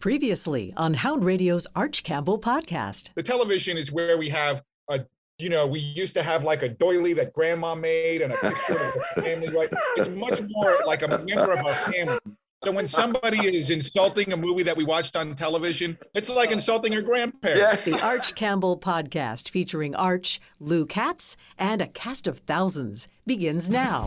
[0.00, 3.10] Previously on Hound Radio's Arch Campbell podcast.
[3.16, 5.04] The television is where we have a,
[5.40, 8.74] you know, we used to have like a doily that grandma made and a picture
[8.74, 9.48] of the family.
[9.48, 9.68] Right?
[9.96, 12.18] It's much more like a member of our family.
[12.62, 16.92] So when somebody is insulting a movie that we watched on television, it's like insulting
[16.92, 17.82] your grandparents.
[17.84, 24.06] The Arch Campbell podcast featuring Arch, Lou Katz, and a cast of thousands begins now.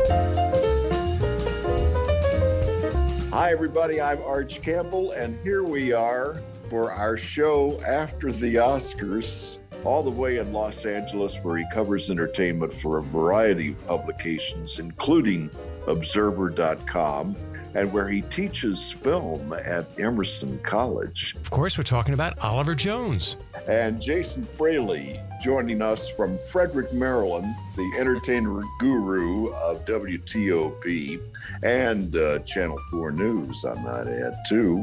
[3.32, 4.02] Hi, everybody.
[4.02, 10.10] I'm Arch Campbell, and here we are for our show after the Oscars, all the
[10.12, 15.50] way in Los Angeles, where he covers entertainment for a variety of publications, including
[15.88, 17.38] Observer.com,
[17.74, 21.36] and where he teaches film at Emerson College.
[21.36, 23.38] Of course, we're talking about Oliver Jones.
[23.68, 31.20] And Jason Fraley joining us from Frederick, Maryland, the entertainer guru of WTOP
[31.64, 34.78] and uh, Channel 4 News, I might add, too.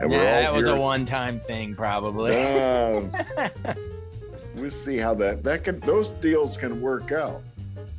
[0.00, 2.34] And yeah, that was a one time thing, probably.
[2.34, 3.02] Uh,
[4.54, 7.42] we'll see how that, that can, those deals can work out.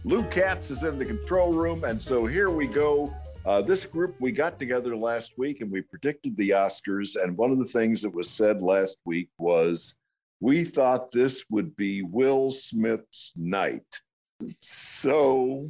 [0.04, 3.14] Lou Katz is in the control room, and so here we go.
[3.44, 7.22] Uh, this group, we got together last week and we predicted the Oscars.
[7.22, 9.96] And one of the things that was said last week was
[10.40, 14.02] we thought this would be Will Smith's night.
[14.60, 15.70] So,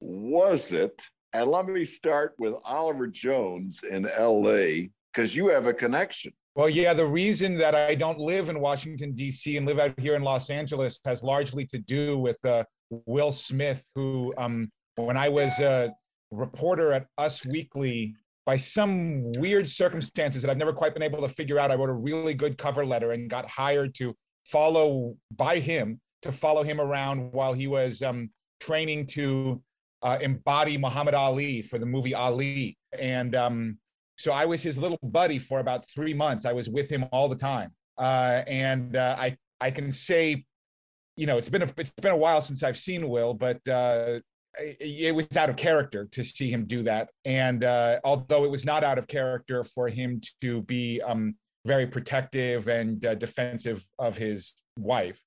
[0.00, 1.02] was it?
[1.32, 6.32] And let me start with Oliver Jones in LA, because you have a connection.
[6.54, 9.56] Well, yeah, the reason that I don't live in Washington, D.C.
[9.56, 13.86] and live out here in Los Angeles has largely to do with uh, Will Smith,
[13.94, 15.92] who, um, when I was a
[16.30, 18.14] reporter at Us Weekly,
[18.46, 21.90] by some weird circumstances that I've never quite been able to figure out, I wrote
[21.90, 26.80] a really good cover letter and got hired to follow by him to follow him
[26.80, 29.62] around while he was um, training to
[30.02, 32.76] uh, embody Muhammad Ali for the movie Ali.
[32.98, 33.78] And um,
[34.16, 36.44] so I was his little buddy for about three months.
[36.44, 37.72] I was with him all the time.
[37.98, 40.44] Uh, and uh, I, I can say
[41.16, 44.20] you know, it's been a, it's been a while since I've seen Will, but uh,
[44.58, 47.10] it, was out of character to see him do that.
[47.24, 51.34] And uh, although it was not out of character for him to be um,
[51.66, 55.20] very protective and uh, defensive of his wife,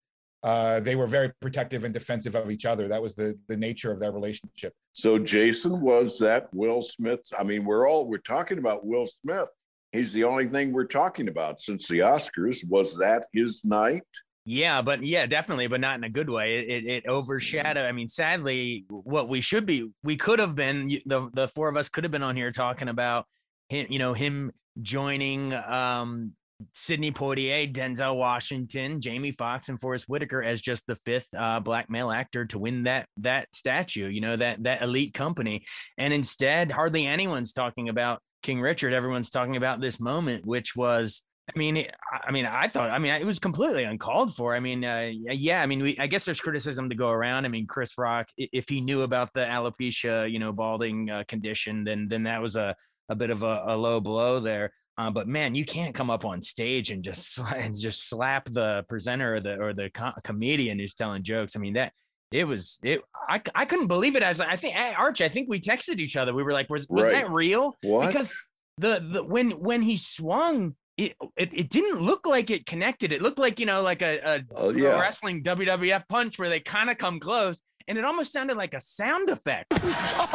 [0.44, 2.88] uh, they were very protective and defensive of each other.
[2.90, 4.74] That was the the nature of their relationship.
[4.92, 7.32] So Jason was that Will Smith's.
[7.38, 9.48] I mean, we're all we're talking about Will Smith.
[9.94, 12.68] He's the only thing we're talking about since the Oscars.
[12.68, 14.04] Was that his night?
[14.46, 16.58] Yeah, but yeah, definitely, but not in a good way.
[16.58, 17.86] It, it, it overshadowed.
[17.86, 21.78] I mean, sadly, what we should be, we could have been the the four of
[21.78, 23.26] us could have been on here talking about
[23.70, 24.52] him, you know, him
[24.82, 26.34] joining um
[26.74, 31.90] Sidney Poitier, Denzel Washington, Jamie Foxx, and Forest Whitaker as just the fifth uh, black
[31.90, 34.08] male actor to win that that statue.
[34.08, 35.64] You know that that elite company,
[35.98, 38.94] and instead, hardly anyone's talking about King Richard.
[38.94, 41.86] Everyone's talking about this moment, which was I mean,
[42.26, 44.56] I mean, I thought, I mean, it was completely uncalled for.
[44.56, 47.44] I mean, uh, yeah, I mean, we, I guess there's criticism to go around.
[47.46, 51.84] I mean, Chris Rock, if he knew about the alopecia, you know, balding uh, condition,
[51.84, 52.76] then then that was a
[53.10, 54.72] a bit of a, a low blow there.
[54.98, 58.86] Uh, but man, you can't come up on stage and just and just slap the
[58.88, 61.58] presenter or the or the co- comedian who's telling jokes.
[61.58, 61.92] I mean, that
[62.32, 63.02] it was it.
[63.28, 64.24] I, I couldn't believe it.
[64.24, 66.34] As I think Arch, I think we texted each other.
[66.34, 67.14] We were like, was was right.
[67.14, 67.76] that real?
[67.84, 68.08] What?
[68.08, 68.34] Because
[68.78, 73.12] the the when when he swung it, it, it didn't look like it connected.
[73.12, 75.00] It looked like, you know, like a, a oh, yeah.
[75.00, 77.62] wrestling WWF punch where they kind of come close.
[77.88, 79.74] And it almost sounded like a sound effect.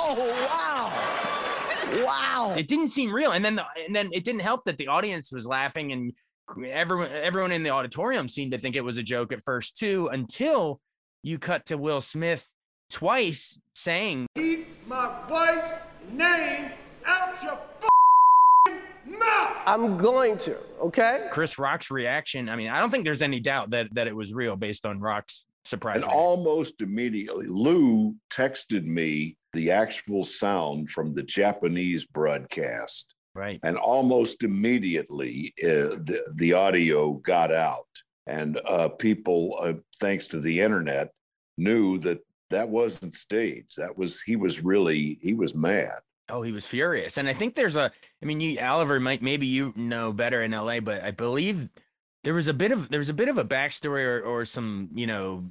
[0.00, 0.14] Oh,
[0.48, 2.04] wow.
[2.04, 2.54] Wow.
[2.56, 3.32] It didn't seem real.
[3.32, 6.12] And then, the, and then it didn't help that the audience was laughing and
[6.66, 10.08] everyone, everyone in the auditorium seemed to think it was a joke at first too,
[10.10, 10.80] until
[11.22, 12.48] you cut to Will Smith
[12.88, 15.72] twice saying, Keep my wife's
[16.10, 16.77] name out your no!
[19.68, 21.26] I'm going to, okay?
[21.30, 24.32] Chris Rock's reaction, I mean, I don't think there's any doubt that that it was
[24.32, 25.96] real based on Rock's surprise.
[25.96, 33.14] And almost immediately, Lou texted me the actual sound from the Japanese broadcast.
[33.34, 33.60] Right.
[33.62, 37.86] And almost immediately, uh, the, the audio got out.
[38.26, 41.12] And uh, people, uh, thanks to the internet,
[41.58, 43.76] knew that that wasn't staged.
[43.76, 46.00] That was, he was really, he was mad.
[46.28, 47.16] Oh, he was furious.
[47.16, 47.90] And I think there's a,
[48.22, 51.68] I mean, you, Oliver, might, maybe you know better in LA, but I believe
[52.24, 54.90] there was a bit of, there was a bit of a backstory or, or some,
[54.94, 55.44] you know,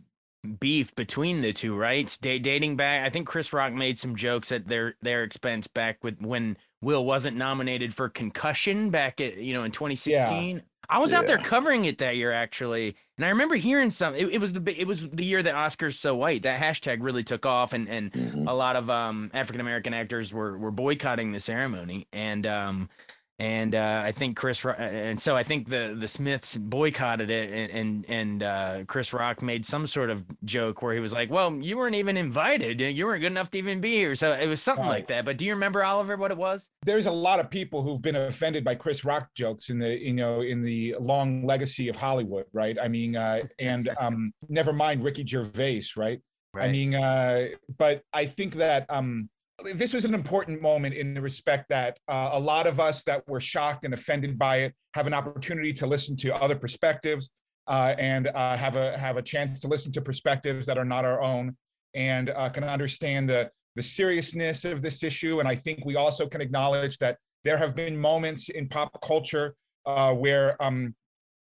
[0.59, 2.15] beef between the two, right?
[2.21, 6.03] D- dating back, I think Chris Rock made some jokes at their, their expense back
[6.03, 10.56] with when Will wasn't nominated for concussion back at, you know, in 2016.
[10.57, 10.62] Yeah.
[10.89, 11.19] I was yeah.
[11.19, 14.15] out there covering it that year actually, and I remember hearing some.
[14.15, 16.44] It, it, was the it was the year that Oscars so white.
[16.44, 18.47] That hashtag really took off, and and mm-hmm.
[18.47, 22.07] a lot of um, African American actors were were boycotting the ceremony.
[22.13, 22.89] And um,
[23.39, 27.71] and uh, I think Chris and so I think the the Smiths boycotted it, and
[27.71, 31.53] and, and uh, Chris Rock made some sort of joke where he was like, "Well,
[31.53, 32.81] you weren't even invited.
[32.81, 34.91] You weren't good enough to even be here." So it was something right.
[34.91, 35.23] like that.
[35.23, 36.67] But do you remember Oliver what it was?
[36.83, 40.13] There's a lot of people who've been offended by Chris Rock jokes in the you
[40.13, 42.75] know in the long legacy of Hollywood, right?
[42.81, 46.19] I mean, uh, and um, never mind Ricky Gervais, right?
[46.55, 46.69] right.
[46.69, 49.29] I mean, uh, but I think that um,
[49.63, 53.27] this was an important moment in the respect that uh, a lot of us that
[53.27, 57.31] were shocked and offended by it have an opportunity to listen to other perspectives
[57.68, 61.06] uh, and uh, have a have a chance to listen to perspectives that are not
[61.06, 61.56] our own
[61.95, 65.39] and uh, can understand the the seriousness of this issue.
[65.39, 69.56] And I think we also can acknowledge that there have been moments in pop culture
[69.86, 70.95] uh, where um,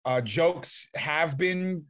[0.04, 1.84] uh, jokes have been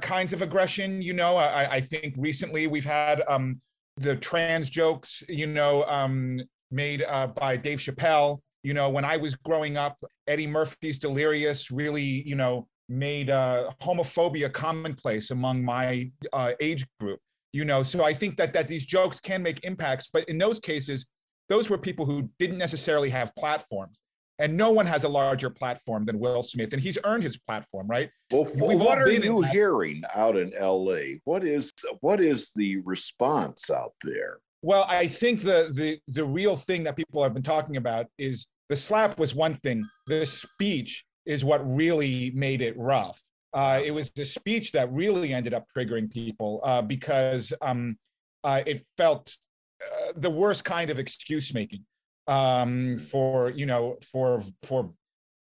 [0.00, 1.00] kinds of aggression.
[1.00, 3.22] You know, I, I think recently we've had.
[3.28, 3.60] Um,
[4.00, 8.40] the trans jokes, you know, um, made uh, by Dave Chappelle.
[8.62, 13.70] You know, when I was growing up, Eddie Murphy's Delirious really, you know, made uh,
[13.80, 17.20] homophobia commonplace among my uh, age group.
[17.52, 20.60] You know, so I think that that these jokes can make impacts, but in those
[20.60, 21.06] cases,
[21.48, 23.98] those were people who didn't necessarily have platforms
[24.40, 27.86] and no one has a larger platform than Will Smith, and he's earned his platform,
[27.86, 28.10] right?
[28.32, 31.18] Well, We've what are you hearing out in LA?
[31.24, 34.38] What is what is the response out there?
[34.62, 38.48] Well, I think the the the real thing that people have been talking about is
[38.70, 39.84] the slap was one thing.
[40.06, 43.20] The speech is what really made it rough.
[43.52, 47.98] Uh, it was the speech that really ended up triggering people uh, because um,
[48.44, 49.36] uh, it felt
[49.84, 51.84] uh, the worst kind of excuse making
[52.30, 54.90] um, for you know for for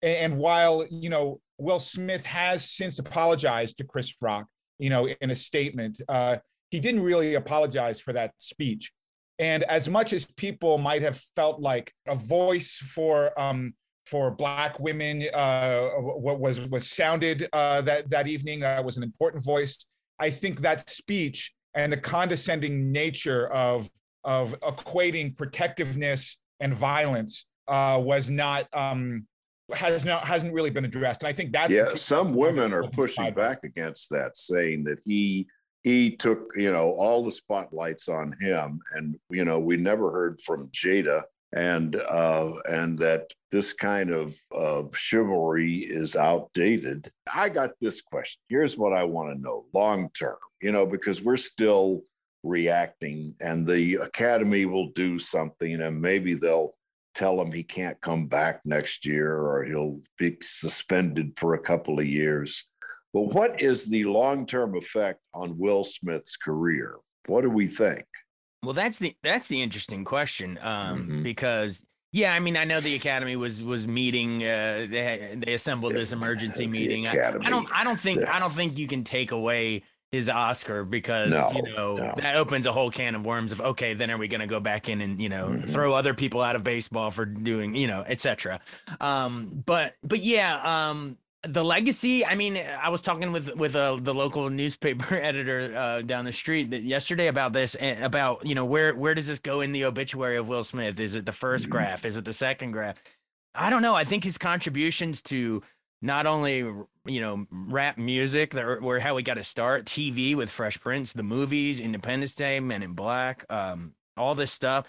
[0.02, 4.48] and while you know Will Smith has since apologized to Chris Rock,
[4.80, 6.38] you know, in a statement, uh,
[6.70, 8.92] he didn't really apologize for that speech.
[9.40, 13.74] And as much as people might have felt like a voice for um,
[14.06, 19.44] for Black women, uh, was was sounded uh, that that evening uh, was an important
[19.44, 19.86] voice.
[20.20, 23.90] I think that speech and the condescending nature of
[24.24, 29.26] of equating protectiveness and violence uh, was not um,
[29.74, 31.24] has not hasn't really been addressed.
[31.24, 31.96] And I think that's yeah.
[31.96, 35.48] Some women are pushing back against that, saying that he
[35.84, 40.40] he took you know all the spotlights on him, and you know we never heard
[40.42, 41.24] from Jada,
[41.54, 47.12] and uh, and that this kind of of chivalry is outdated.
[47.34, 48.42] I got this question.
[48.50, 52.04] Here's what I want to know: long term, you know, because we're still
[52.44, 56.74] reacting and the academy will do something and maybe they'll
[57.16, 62.00] tell him he can't come back next year or he'll be suspended for a couple
[62.00, 62.66] of years
[63.14, 68.06] but what is the long-term effect on will smith's career what do we think
[68.64, 71.24] well that's the that's the interesting question um, mm-hmm.
[71.24, 71.84] because
[72.14, 74.42] yeah, I mean, I know the academy was was meeting.
[74.42, 77.06] Uh, they they assembled this emergency meeting.
[77.06, 77.68] I, I, don't.
[77.72, 78.22] I don't think.
[78.22, 78.36] Yeah.
[78.36, 82.14] I don't think you can take away his Oscar because no, you know no.
[82.18, 84.60] that opens a whole can of worms of okay then are we going to go
[84.60, 85.68] back in and you know mm-hmm.
[85.68, 88.60] throw other people out of baseball for doing you know etc
[89.02, 93.98] um but but yeah um the legacy i mean i was talking with with uh,
[94.02, 98.66] the local newspaper editor uh, down the street yesterday about this and about you know
[98.66, 101.64] where where does this go in the obituary of will smith is it the 1st
[101.64, 101.72] mm-hmm.
[101.72, 103.02] graph is it the second graph
[103.54, 105.62] i don't know i think his contributions to
[106.02, 110.50] not only you know rap music that where how we got to start tv with
[110.50, 114.86] fresh prince the movies independence day men in black um all this stuff.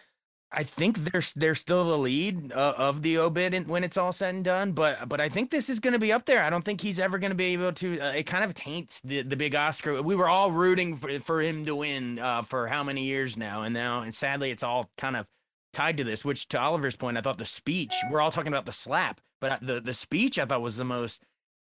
[0.50, 4.34] I think they're they're still the lead uh, of the obit when it's all said
[4.34, 6.42] and done but but i think this is going to be up there.
[6.42, 9.02] I don't think he's ever going to be able to uh, it kind of taints
[9.02, 10.02] the the big oscar.
[10.02, 13.62] We were all rooting for, for him to win uh, for how many years now?
[13.62, 15.26] And now and sadly it's all kind of
[15.74, 18.64] tied to this which to oliver's point i thought the speech we're all talking about
[18.64, 21.22] the slap but the the speech I thought was the most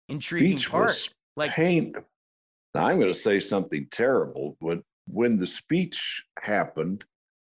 [0.08, 0.84] intriguing speech part.
[0.84, 1.94] Was like pain.
[2.74, 7.04] Now I'm going to say something terrible, but when the speech happened,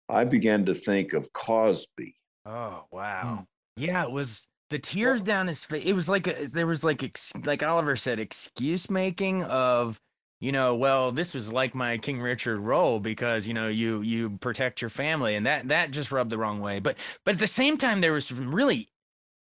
[0.09, 2.15] I began to think of Cosby.
[2.47, 3.47] Oh wow!
[3.77, 3.83] Hmm.
[3.83, 5.85] Yeah, it was the tears well, down his face.
[5.85, 10.01] It was like a, there was like ex, like Oliver said, excuse making of
[10.41, 14.31] you know, well, this was like my King Richard role because you know you you
[14.41, 16.81] protect your family, and that that just rubbed the wrong way.
[16.81, 18.89] But but at the same time, there was some really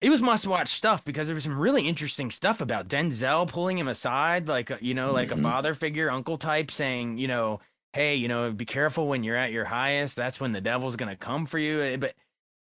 [0.00, 3.78] it was must watch stuff because there was some really interesting stuff about Denzel pulling
[3.78, 5.40] him aside, like uh, you know, like mm-hmm.
[5.40, 7.60] a father figure, uncle type, saying, you know,
[7.92, 10.16] hey, you know, be careful when you're at your highest.
[10.16, 11.80] That's when the devil's gonna come for you.
[11.80, 12.14] Eh, but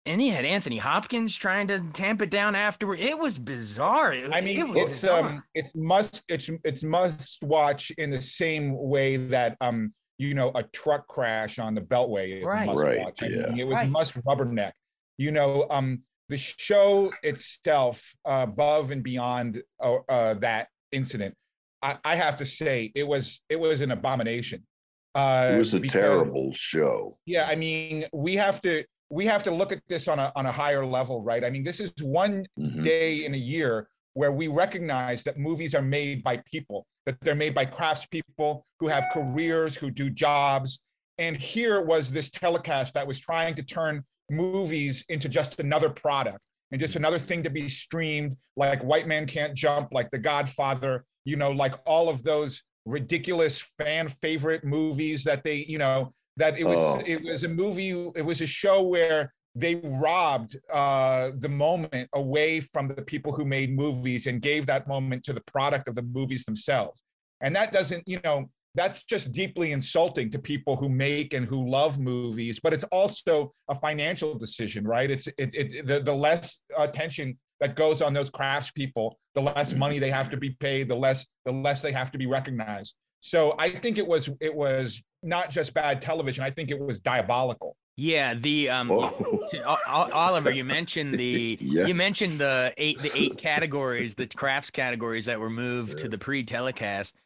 [0.07, 2.99] and he had Anthony Hopkins trying to tamp it down afterward.
[2.99, 4.15] It was bizarre.
[4.15, 5.29] It, I mean, it it's bizarre.
[5.29, 10.51] um, it's must it's it's must watch in the same way that um, you know,
[10.55, 12.67] a truck crash on the Beltway is right.
[12.67, 12.99] must right.
[12.99, 13.23] watch.
[13.23, 13.49] I yeah.
[13.49, 13.89] mean, it was right.
[13.89, 14.73] must rubberneck.
[15.17, 21.35] You know, um, the show itself, uh, above and beyond uh, uh, that incident,
[21.83, 24.67] I, I, have to say it was it was an abomination.
[25.15, 27.15] Uh, it was a because, terrible show.
[27.25, 30.47] Yeah, I mean, we have to we have to look at this on a on
[30.47, 31.45] a higher level, right?
[31.45, 32.83] I mean, this is one mm-hmm.
[32.83, 37.35] day in a year where we recognize that movies are made by people, that they're
[37.35, 40.81] made by craftspeople who have careers, who do jobs.
[41.19, 46.39] And here was this telecast that was trying to turn movies into just another product
[46.71, 51.05] and just another thing to be streamed, like White Men Can't Jump, like The Godfather,
[51.25, 56.59] you know, like all of those ridiculous fan favorite movies that they, you know, that
[56.59, 57.03] it was oh.
[57.07, 62.61] it was a movie, it was a show where they robbed uh, the moment away
[62.61, 66.03] from the people who made movies and gave that moment to the product of the
[66.03, 67.03] movies themselves.
[67.41, 71.69] And that doesn't, you know, that's just deeply insulting to people who make and who
[71.69, 72.61] love movies.
[72.61, 75.11] But it's also a financial decision, right?
[75.11, 79.99] It's it, it the, the less attention that goes on those craftspeople, the less money
[79.99, 82.95] they have to be paid, the less the less they have to be recognized.
[83.21, 86.45] So I think it was it was not just bad television.
[86.45, 87.77] I think it was diabolical.
[87.97, 91.89] Yeah, the um, Oliver, you mentioned the yes.
[91.89, 96.17] you mentioned the eight the eight categories, the crafts categories that were moved to the
[96.17, 97.17] pre-telecast.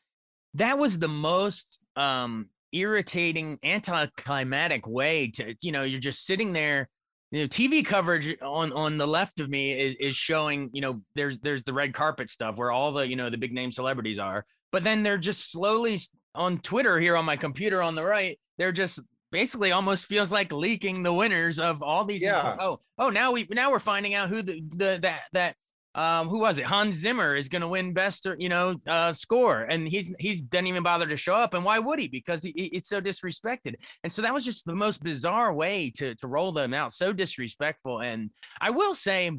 [0.54, 6.88] That was the most um irritating, anticlimactic way to you know you're just sitting there.
[7.30, 11.00] You know, TV coverage on on the left of me is is showing you know
[11.14, 14.18] there's there's the red carpet stuff where all the you know the big name celebrities
[14.18, 15.98] are, but then they're just slowly
[16.34, 18.38] on Twitter here on my computer on the right.
[18.58, 22.22] They're just basically almost feels like leaking the winners of all these.
[22.22, 22.56] Yeah.
[22.60, 25.56] Oh, oh, now we now we're finding out who the, the that that
[25.94, 26.64] um who was it?
[26.64, 30.68] Hans Zimmer is going to win best you know uh score, and he's he's didn't
[30.68, 31.54] even bother to show up.
[31.54, 32.08] And why would he?
[32.08, 33.74] Because he, it's so disrespected.
[34.02, 36.92] And so that was just the most bizarre way to to roll them out.
[36.92, 38.00] So disrespectful.
[38.00, 38.30] And
[38.60, 39.30] I will say,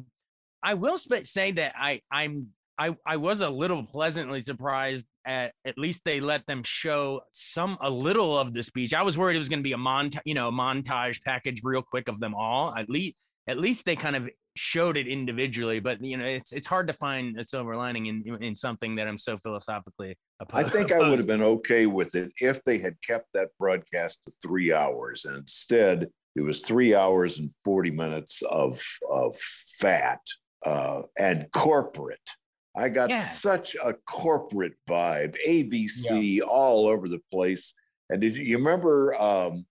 [0.62, 5.78] I will say that I I'm I I was a little pleasantly surprised at at
[5.78, 8.94] least they let them show some a little of the speech.
[8.94, 11.60] I was worried it was going to be a montage, you know, a montage package
[11.62, 12.74] real quick of them all.
[12.76, 13.14] At least
[13.46, 16.92] at least they kind of showed it individually, but you know, it's it's hard to
[16.92, 20.66] find a silver lining in in something that I'm so philosophically opposed.
[20.66, 21.04] I think opposed.
[21.04, 24.72] I would have been okay with it if they had kept that broadcast to 3
[24.72, 30.20] hours and instead it was 3 hours and 40 minutes of of fat
[30.64, 32.30] uh, and corporate
[32.76, 33.20] I got yeah.
[33.20, 36.42] such a corporate vibe, ABC yeah.
[36.42, 37.72] all over the place.
[38.10, 39.64] And did you, you remember um,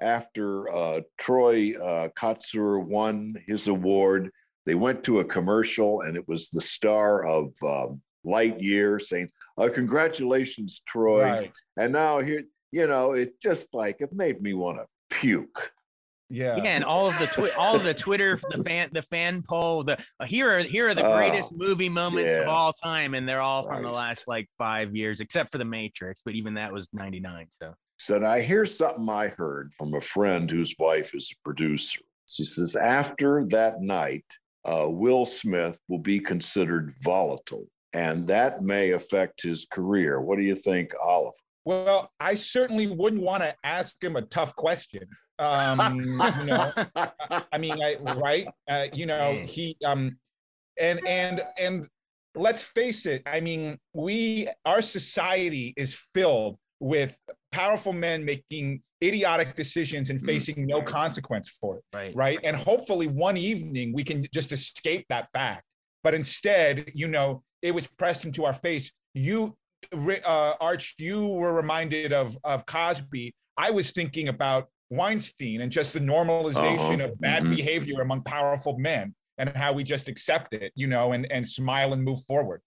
[0.00, 4.30] after uh, Troy uh, Kotsur won his award,
[4.66, 9.68] they went to a commercial and it was the star of um, Lightyear saying, uh,
[9.72, 11.56] "Congratulations, Troy!" Right.
[11.76, 15.72] And now here, you know, it just like it made me want to puke.
[16.28, 16.56] Yeah.
[16.56, 19.84] Yeah, and all of the twi- all of the Twitter, the fan, the fan poll,
[19.84, 22.42] the uh, here are here are the greatest oh, movie moments yeah.
[22.42, 25.64] of all time, and they're all from the last like five years, except for the
[25.64, 27.46] Matrix, but even that was ninety nine.
[27.62, 27.74] So.
[27.98, 32.00] So I hear something I heard from a friend whose wife is a producer.
[32.26, 34.24] She says after that night,
[34.64, 40.20] uh, Will Smith will be considered volatile, and that may affect his career.
[40.20, 41.36] What do you think, Oliver?
[41.64, 45.02] Well, I certainly wouldn't want to ask him a tough question.
[45.38, 46.70] Um, you know,
[47.52, 48.48] I mean, I, right?
[48.68, 50.18] Uh, you know, he um,
[50.80, 51.88] and and and
[52.34, 53.22] let's face it.
[53.26, 57.18] I mean, we our society is filled with
[57.56, 60.26] powerful men making idiotic decisions and mm-hmm.
[60.26, 61.84] facing no consequence for it.
[61.94, 62.14] Right.
[62.14, 62.38] Right.
[62.44, 65.64] And hopefully, one evening we can just escape that fact.
[66.04, 68.92] But instead, you know, it was pressed into our face.
[69.14, 69.56] You
[69.92, 73.34] uh, Arch, you were reminded of of Cosby.
[73.56, 77.12] I was thinking about Weinstein and just the normalization uh-huh.
[77.12, 77.56] of bad mm-hmm.
[77.56, 81.92] behavior among powerful men and how we just accept it, you know, and and smile
[81.92, 82.60] and move forward,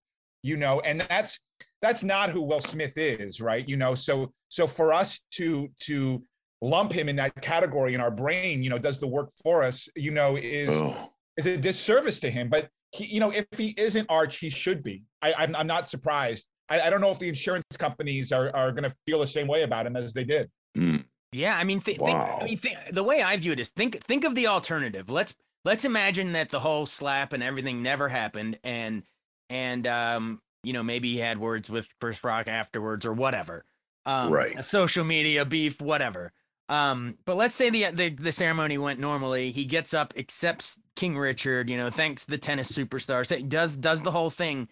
[0.44, 1.40] you know, and that's
[1.82, 3.68] that's not who Will Smith is, right?
[3.68, 6.24] You know, so so for us to to
[6.62, 9.88] lump him in that category in our brain, you know, does the work for us,
[9.96, 11.12] you know, is oh.
[11.38, 12.50] is a disservice to him.
[12.50, 15.04] But he, you know, if he isn't Arch, he should be.
[15.22, 18.72] I, I'm I'm not surprised I, I don't know if the insurance companies are, are
[18.72, 20.50] going to feel the same way about him as they did.
[20.78, 21.06] Mm.
[21.32, 22.08] Yeah, I mean, th- wow.
[22.08, 25.10] think, I mean, th- the way I view it is think think of the alternative.
[25.10, 29.04] Let's let's imagine that the whole slap and everything never happened, and
[29.50, 33.66] and um, you know, maybe he had words with Chris Rock afterwards or whatever.
[34.06, 34.64] Um, right.
[34.66, 36.32] Social media beef, whatever.
[36.68, 39.52] Um, but let's say the, the the ceremony went normally.
[39.52, 41.70] He gets up, accepts King Richard.
[41.70, 43.50] You know, thanks the tennis superstars.
[43.50, 44.70] Does does the whole thing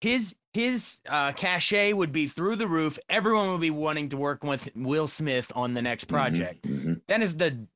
[0.00, 2.98] his his uh, cachet would be through the roof.
[3.08, 6.62] Everyone would be wanting to work with Will Smith on the next mm-hmm, project.
[6.62, 6.92] Mm-hmm, mm-hmm.
[7.08, 7.66] That is the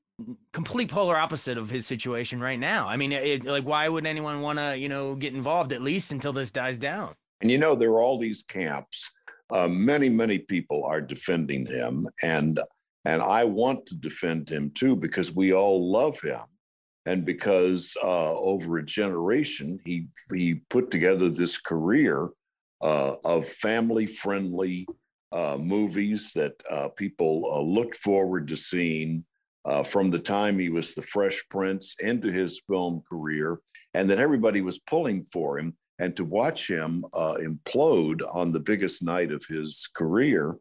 [0.53, 2.87] complete polar opposite of his situation right now.
[2.87, 6.13] I mean, it, like, why would anyone want to, you know, get involved at least
[6.13, 7.15] until this dies down?
[7.41, 9.11] And you know, there are all these camps.
[9.51, 12.61] Uh, many, many people are defending him, and
[13.05, 16.43] and I want to defend him too because we all love him,
[17.07, 22.29] and because uh, over a generation he he put together this career
[22.83, 24.87] uh, of family-friendly
[25.33, 29.25] uh, movies that uh, people uh, looked forward to seeing
[29.65, 33.59] uh, from the time he was the Fresh Prince into his film career,
[33.95, 35.77] and that everybody was pulling for him.
[35.99, 40.57] And to watch him uh, implode on the biggest night of his career,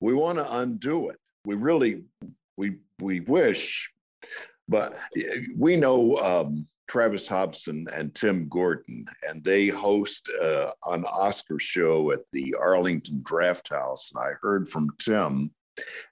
[0.00, 1.16] we want to undo it.
[1.44, 2.04] We really,
[2.56, 3.92] we we wish,
[4.68, 11.04] but eh, we know um, Travis Hobson and Tim Gordon, and they host uh, an
[11.04, 14.10] Oscar show at the Arlington Draft House.
[14.12, 15.50] And I heard from Tim,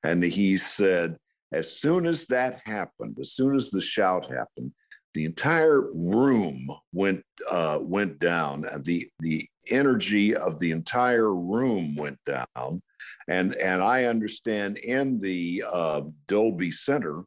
[0.02, 1.16] and he said
[1.52, 4.72] as soon as that happened, as soon as the shout happened,
[5.16, 11.96] the entire room went uh, went down, and the the energy of the entire room
[11.96, 12.82] went down.
[13.26, 17.22] And and I understand in the uh, Dolby Center,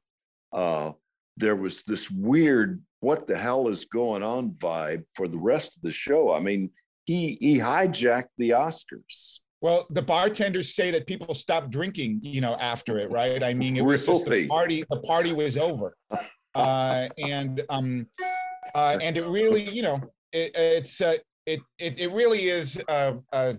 [0.54, 0.92] uh,
[1.36, 5.82] there was this weird "what the hell is going on" vibe for the rest of
[5.82, 6.32] the show.
[6.32, 6.70] I mean,
[7.06, 9.40] he he hijacked the Oscars.
[9.62, 13.44] Well, the bartenders say that people stopped drinking, you know, after it, right?
[13.44, 14.86] I mean, it was just the party.
[14.90, 15.96] The party was over,
[16.56, 18.08] uh, and um,
[18.76, 20.00] uh, and it really, you know,
[20.32, 21.16] it, it's uh,
[21.46, 23.54] it, it it really is uh, uh,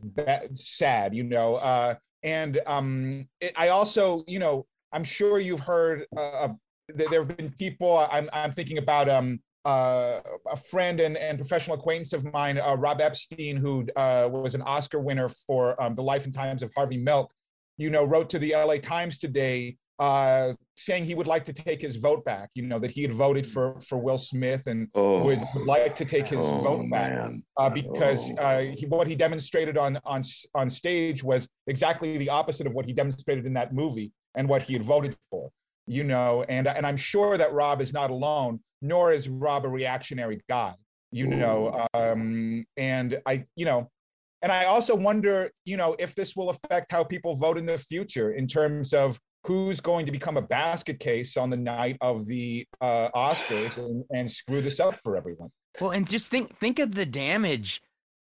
[0.55, 1.57] sad, you know.
[1.57, 6.49] Uh, and um, it, I also, you know, I'm sure you've heard uh,
[6.89, 8.07] there have been people.
[8.11, 10.21] I'm I'm thinking about um uh,
[10.51, 14.63] a friend and, and professional acquaintance of mine, uh, Rob Epstein, who uh, was an
[14.63, 17.31] Oscar winner for um, The Life and Times of Harvey Milk,
[17.77, 21.81] you know, wrote to the LA Times today uh, saying he would like to take
[21.81, 22.51] his vote back.
[22.55, 25.23] You know that he had voted for for Will Smith and oh.
[25.25, 28.43] would, would, like to take his oh, vote back uh, because oh.
[28.43, 30.23] uh, he, what he demonstrated on on
[30.55, 34.63] on stage was exactly the opposite of what he demonstrated in that movie and what
[34.63, 35.51] he had voted for.
[35.87, 39.69] You know, and and I'm sure that Rob is not alone nor is Rob a
[39.69, 40.75] reactionary guy,
[41.11, 41.87] you know.
[41.95, 43.91] Um, and I, you know,
[44.43, 47.79] and I also wonder, you know, if this will affect how people vote in the
[47.79, 52.27] future in terms of who's going to become a basket case on the night of
[52.27, 55.51] the uh, Oscars and, and screw this up for everyone.
[55.81, 57.81] Well, and just think think of the damage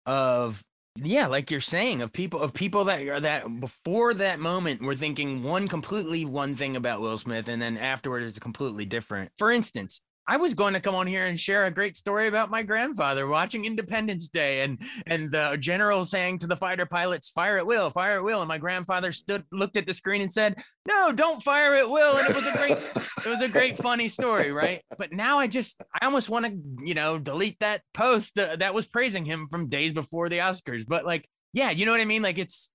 [0.06, 0.64] of
[0.96, 4.96] yeah like you're saying of people of people that are that before that moment were
[4.96, 9.52] thinking one completely one thing about will smith and then afterwards it's completely different for
[9.52, 12.64] instance I was going to come on here and share a great story about my
[12.64, 17.66] grandfather watching Independence Day and and the general saying to the fighter pilots, "Fire at
[17.66, 21.12] will, fire at will." And my grandfather stood, looked at the screen, and said, "No,
[21.12, 22.78] don't fire at will." And it was a great,
[23.26, 24.82] it was a great funny story, right?
[24.98, 28.74] But now I just, I almost want to, you know, delete that post uh, that
[28.74, 30.86] was praising him from days before the Oscars.
[30.88, 32.22] But like, yeah, you know what I mean?
[32.22, 32.72] Like it's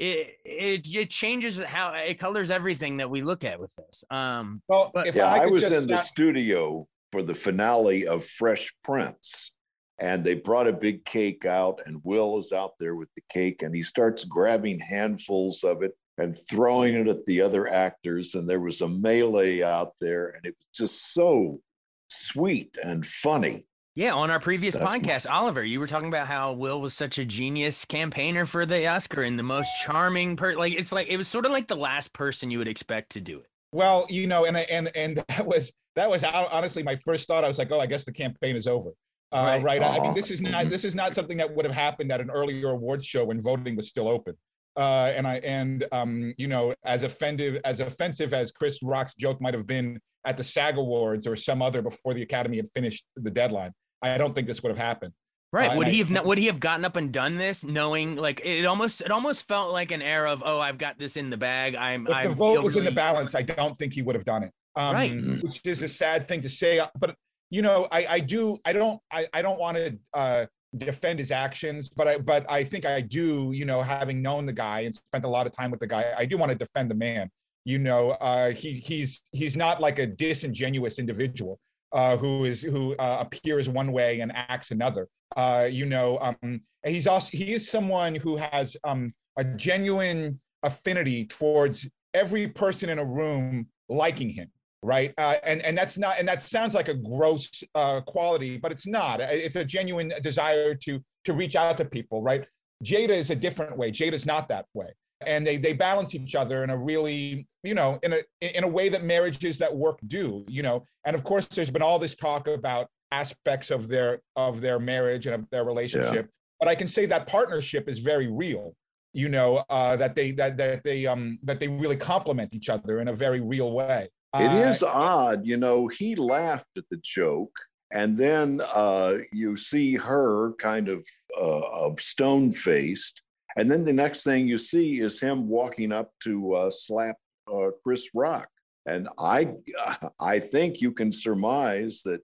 [0.00, 4.02] it, it it changes how it colors everything that we look at with this.
[4.10, 8.72] Um, well, but, yeah, I, I was in the studio for the finale of Fresh
[8.82, 9.52] Prince,
[9.98, 13.62] and they brought a big cake out, and Will is out there with the cake,
[13.62, 18.48] and he starts grabbing handfuls of it and throwing it at the other actors, and
[18.48, 21.60] there was a melee out there, and it was just so
[22.08, 23.66] sweet and funny.
[23.96, 26.94] Yeah, on our previous That's podcast, my- Oliver, you were talking about how Will was
[26.94, 31.08] such a genius campaigner for the Oscar and the most charming per like it's like
[31.08, 33.46] it was sort of like the last person you would expect to do it.
[33.72, 37.44] Well, you know, and and and that was that was honestly my first thought.
[37.44, 38.90] I was like, oh, I guess the campaign is over.
[39.32, 39.80] Uh, right.
[39.80, 39.82] right?
[39.82, 42.30] I mean, this is not this is not something that would have happened at an
[42.30, 44.36] earlier awards show when voting was still open.
[44.76, 49.40] Uh, and I and um, you know, as offended as offensive as Chris Rock's joke
[49.40, 53.04] might have been at the SAG Awards or some other before the Academy had finished
[53.16, 55.12] the deadline, I don't think this would have happened.
[55.52, 55.72] Right.
[55.72, 58.40] Uh, would he have I, would he have gotten up and done this knowing like
[58.44, 61.36] it almost it almost felt like an era of oh I've got this in the
[61.36, 61.74] bag.
[61.74, 62.86] I'm if I the vote was really...
[62.86, 64.52] in the balance, I don't think he would have done it.
[64.76, 65.12] Um, right.
[65.42, 67.16] Which is a sad thing to say, but
[67.50, 71.32] you know I I do I don't I I don't want to uh, defend his
[71.32, 74.94] actions, but I but I think I do you know having known the guy and
[74.94, 77.28] spent a lot of time with the guy, I do want to defend the man.
[77.64, 81.58] You know, uh, he he's he's not like a disingenuous individual
[81.92, 85.08] uh, who is who uh, appears one way and acts another.
[85.36, 91.24] Uh, you know, um, he's also he is someone who has um, a genuine affinity
[91.24, 94.50] towards every person in a room liking him
[94.82, 95.12] right?
[95.18, 98.86] Uh, and and that's not and that sounds like a gross uh, quality but it's
[98.86, 99.20] not.
[99.20, 102.46] It's a genuine desire to to reach out to people right?
[102.82, 103.90] Jada is a different way.
[103.92, 104.94] Jada's not that way
[105.26, 108.68] and they they balance each other in a really you know in a in a
[108.68, 112.14] way that marriages that work do you know and of course there's been all this
[112.14, 116.32] talk about aspects of their of their marriage and of their relationship yeah.
[116.58, 118.74] but i can say that partnership is very real
[119.12, 123.00] you know uh, that they that that they um that they really complement each other
[123.00, 127.00] in a very real way it uh, is odd you know he laughed at the
[127.02, 127.58] joke
[127.92, 131.04] and then uh, you see her kind of
[131.36, 133.22] uh, of stone faced
[133.56, 137.16] and then the next thing you see is him walking up to uh, slap
[137.52, 138.48] uh, Chris Rock.
[138.86, 139.54] And I,
[140.20, 142.20] I think you can surmise that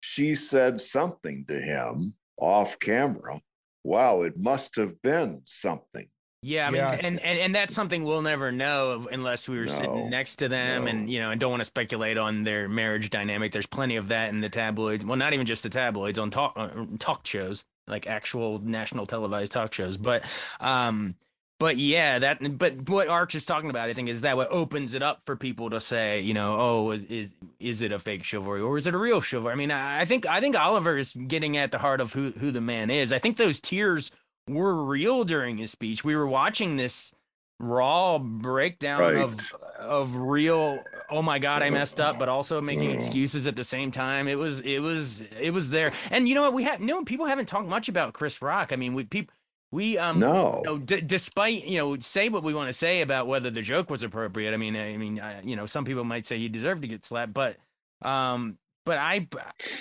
[0.00, 3.40] she said something to him off camera.
[3.84, 6.08] Wow, it must have been something.
[6.42, 6.92] Yeah, I mean, yeah.
[6.92, 10.48] And, and and that's something we'll never know unless we were no, sitting next to
[10.48, 10.90] them, no.
[10.90, 13.52] and you know, and don't want to speculate on their marriage dynamic.
[13.52, 15.04] There's plenty of that in the tabloids.
[15.04, 16.68] Well, not even just the tabloids on talk uh,
[17.00, 19.96] talk shows like actual national televised talk shows.
[19.96, 20.24] But
[20.60, 21.14] um
[21.58, 24.92] but yeah, that but what Arch is talking about, I think, is that what opens
[24.92, 28.60] it up for people to say, you know, oh, is is it a fake chivalry
[28.60, 29.52] or is it a real chivalry?
[29.52, 32.50] I mean, I think I think Oliver is getting at the heart of who who
[32.50, 33.12] the man is.
[33.12, 34.10] I think those tears
[34.48, 36.04] were real during his speech.
[36.04, 37.14] We were watching this
[37.58, 39.16] raw breakdown right.
[39.16, 39.40] of
[39.78, 43.90] of real oh my god i messed up but also making excuses at the same
[43.90, 44.28] time.
[44.28, 45.92] It was it was it was there.
[46.10, 46.52] And you know what?
[46.52, 48.72] We have no people haven't talked much about chris rock.
[48.72, 49.34] I mean we people
[49.70, 50.62] we um no.
[50.64, 53.62] you know, d- despite you know say what we want to say about whether the
[53.62, 56.48] joke was appropriate i mean i mean I, you know some people might say he
[56.48, 57.56] deserved to get slapped but
[58.00, 59.26] um but I,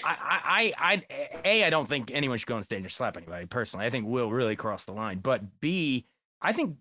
[0.04, 1.04] I, I, I,
[1.46, 3.86] a, I don't think anyone should go on stage and slap anybody personally.
[3.86, 5.20] I think Will really crossed the line.
[5.20, 6.08] But B,
[6.42, 6.78] I think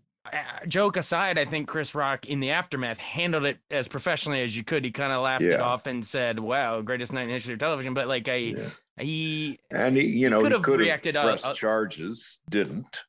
[0.67, 4.65] joke aside, I think Chris Rock in the aftermath handled it as professionally as you
[4.65, 4.85] could.
[4.85, 5.55] He kind of laughed yeah.
[5.55, 8.69] it off and said, "Wow, greatest night in history of television." But like I, yeah.
[8.99, 11.15] he and he, you know, could have reacted.
[11.15, 13.05] Pressed uh, charges didn't.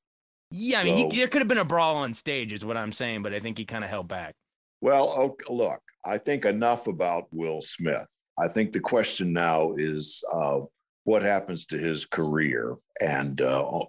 [0.52, 2.92] Yeah, I mean, he, there could have been a brawl on stage, is what I'm
[2.92, 3.24] saying.
[3.24, 4.36] But I think he kind of held back.
[4.82, 8.08] Well, okay, look, I think enough about Will Smith.
[8.38, 10.60] I think the question now is uh,
[11.06, 13.86] what happens to his career, and uh,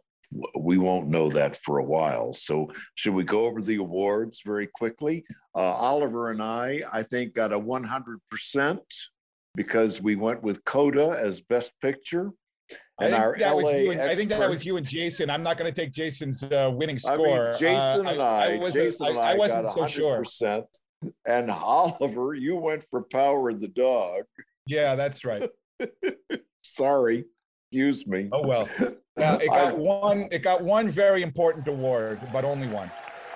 [0.59, 2.33] we won't know that for a while.
[2.33, 5.25] So, should we go over the awards very quickly?
[5.55, 8.79] Uh, Oliver and I, I think, got a 100%
[9.55, 12.33] because we went with Coda as Best Picture.
[13.01, 15.31] And our LA and, I think that was you and Jason.
[15.31, 17.49] I'm not going to take Jason's uh, winning score.
[17.49, 20.25] I mean, Jason uh, and I, I, I Jason and I, I wasn't so sure.
[21.27, 24.25] And Oliver, you went for Power of the Dog.
[24.67, 25.49] Yeah, that's right.
[26.63, 27.25] Sorry,
[27.71, 28.29] excuse me.
[28.33, 28.69] Oh well.
[29.17, 30.29] Now it got I, one.
[30.31, 32.91] It got one very important award, but only one.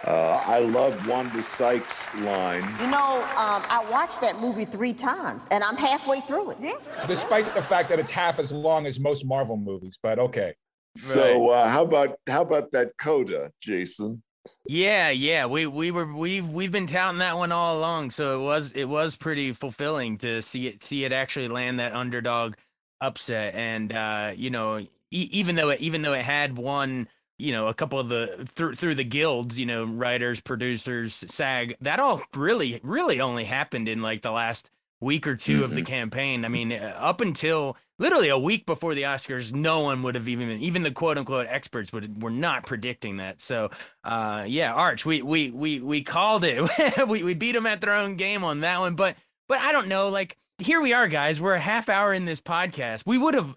[0.05, 2.63] Uh, I love Wanda Sykes' line.
[2.81, 6.59] You know, um, I watched that movie three times, and I'm halfway through it.
[6.61, 6.73] Yeah.
[7.07, 10.55] Despite the fact that it's half as long as most Marvel movies, but okay.
[10.97, 14.23] So uh, how about how about that coda, Jason?
[14.67, 18.45] Yeah, yeah, we we were we've we've been touting that one all along, so it
[18.45, 22.55] was it was pretty fulfilling to see it see it actually land that underdog
[23.01, 27.69] upset, and uh, you know even though it even though it had won you know
[27.69, 32.23] a couple of the through through the guilds you know writers producers sag that all
[32.35, 34.71] really really only happened in like the last
[35.01, 35.63] week or 2 mm-hmm.
[35.63, 35.87] of the mm-hmm.
[35.87, 36.45] campaign.
[36.45, 40.29] I mean uh, up until literally a week before the oscars no one would have
[40.29, 43.41] even even the quote unquote experts would were not predicting that.
[43.41, 43.71] So
[44.05, 46.61] uh yeah arch we we we we called it.
[47.09, 48.95] We, we beat them at their own game on that one.
[48.95, 49.17] But
[49.49, 51.41] but i don't know like here we are guys.
[51.41, 53.05] We're a half hour in this podcast.
[53.07, 53.57] We would have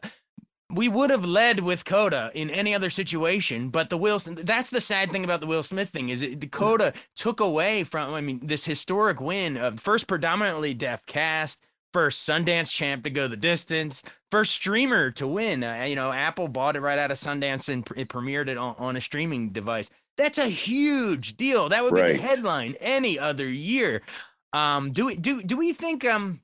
[0.73, 4.81] we would have led with Coda in any other situation, but the Will that's the
[4.81, 8.39] sad thing about the Will Smith thing is it, Coda took away from I mean
[8.43, 14.03] this historic win of first predominantly deaf cast, first Sundance champ to go the distance,
[14.31, 15.63] first streamer to win.
[15.63, 18.75] Uh, you know, Apple bought it right out of Sundance and it premiered it on,
[18.77, 19.89] on a streaming device.
[20.17, 21.69] That's a huge deal.
[21.69, 24.01] That would be the headline any other year.
[24.51, 26.41] Um, do we do do we think um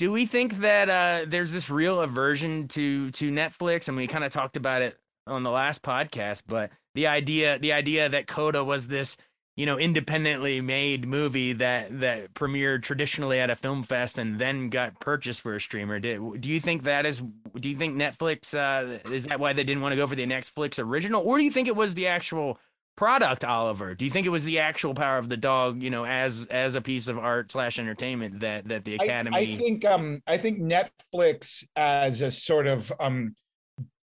[0.00, 3.86] do we think that uh, there's this real aversion to to Netflix?
[3.86, 7.74] And we kind of talked about it on the last podcast, but the idea the
[7.74, 9.18] idea that Coda was this
[9.56, 14.70] you know independently made movie that that premiered traditionally at a film fest and then
[14.70, 16.00] got purchased for a streamer.
[16.00, 17.22] Did, do you think that is?
[17.54, 20.26] Do you think Netflix uh, is that why they didn't want to go for the
[20.26, 22.58] Netflix original, or do you think it was the actual
[22.96, 23.94] product, Oliver?
[23.94, 26.74] Do you think it was the actual power of the dog, you know, as as
[26.74, 29.36] a piece of art slash entertainment that that the Academy?
[29.36, 33.34] I, I think um I think Netflix as a sort of um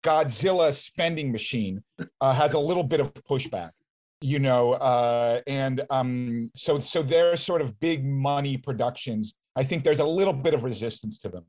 [0.03, 1.83] Godzilla spending machine
[2.21, 3.71] uh, has a little bit of pushback,
[4.23, 9.35] you know, uh, and um so so their sort of big money productions.
[9.57, 11.45] I think there's a little bit of resistance to them.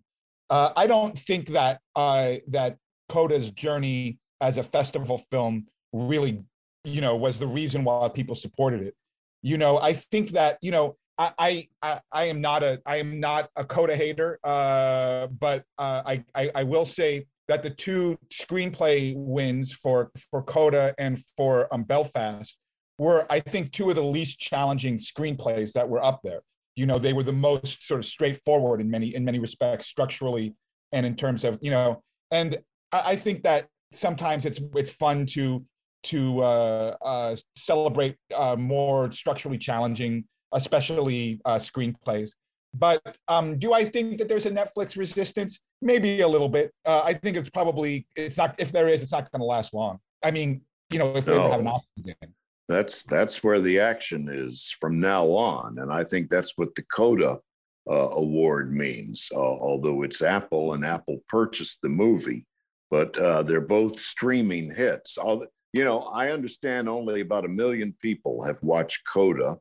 [0.50, 2.78] Uh, I don't think that uh, that
[3.10, 6.44] Coda's journey as a festival film really
[6.84, 8.96] you know, was the reason why people supported it.
[9.42, 13.20] You know, I think that you know I, I I am not a I am
[13.20, 18.18] not a Coda hater, uh, but uh, I, I, I will say that the two
[18.30, 22.58] screenplay wins for for Coda and for um, Belfast
[22.98, 26.42] were I think two of the least challenging screenplays that were up there.
[26.76, 30.56] You know, they were the most sort of straightforward in many in many respects, structurally
[30.92, 32.02] and in terms of you know.
[32.32, 32.58] And
[32.92, 35.64] I, I think that sometimes it's it's fun to
[36.04, 42.32] to uh, uh, celebrate uh, more structurally challenging especially uh, screenplays.
[42.74, 45.60] But um, do I think that there's a Netflix resistance?
[45.82, 46.72] Maybe a little bit.
[46.86, 48.56] Uh, I think it's probably it's not.
[48.60, 50.00] If there is, it's not going to last long.
[50.24, 51.50] I mean, you know, if no.
[51.50, 52.34] have an option again.
[52.70, 56.84] That's that's where the action is from now on, and I think that's what the
[56.84, 57.40] Coda
[57.90, 59.30] uh, award means.
[59.36, 62.46] Uh, although it's Apple and Apple purchased the movie,
[62.90, 65.18] but uh, they're both streaming hits.
[65.18, 69.58] All, you know, I understand only about a million people have watched Coda,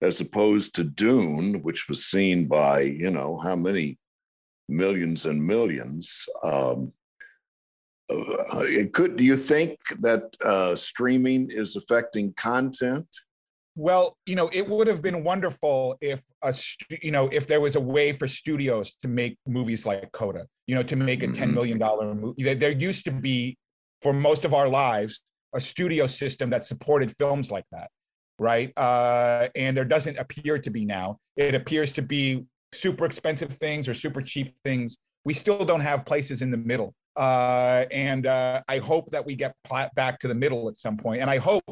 [0.00, 3.98] as opposed to Dune, which was seen by, you know, how many
[4.68, 6.26] millions and millions.
[6.44, 6.92] Um,
[8.10, 13.08] uh, it could, do you think that uh, streaming is affecting content?
[13.74, 16.54] Well, you know, it would have been wonderful if a,
[17.02, 20.74] you know, if there was a way for studios to make movies like Coda, you
[20.74, 22.20] know, to make a $10 mm-hmm.
[22.20, 22.54] movie.
[22.54, 23.56] There used to be,
[24.02, 25.20] for most of our lives,
[25.54, 27.88] a studio system that supported films like that
[28.38, 28.72] right?
[28.76, 31.18] Uh, and there doesn't appear to be now.
[31.36, 34.96] It appears to be super expensive things or super cheap things.
[35.24, 36.94] We still don't have places in the middle.
[37.16, 39.54] Uh, and uh, I hope that we get
[39.96, 41.20] back to the middle at some point.
[41.20, 41.64] And I hope